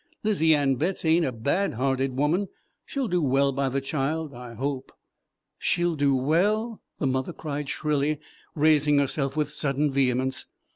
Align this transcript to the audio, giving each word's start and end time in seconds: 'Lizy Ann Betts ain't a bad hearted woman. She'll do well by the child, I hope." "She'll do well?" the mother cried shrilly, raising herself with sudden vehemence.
'Lizy 0.23 0.55
Ann 0.55 0.77
Betts 0.77 1.05
ain't 1.05 1.27
a 1.27 1.31
bad 1.31 1.75
hearted 1.75 2.17
woman. 2.17 2.47
She'll 2.87 3.07
do 3.07 3.21
well 3.21 3.51
by 3.51 3.69
the 3.69 3.81
child, 3.81 4.33
I 4.33 4.55
hope." 4.55 4.91
"She'll 5.59 5.93
do 5.93 6.15
well?" 6.15 6.81
the 6.97 7.05
mother 7.05 7.33
cried 7.33 7.69
shrilly, 7.69 8.19
raising 8.55 8.97
herself 8.97 9.37
with 9.37 9.53
sudden 9.53 9.91
vehemence. 9.91 10.47